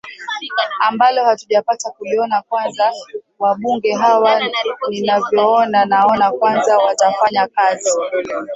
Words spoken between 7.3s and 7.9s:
kazi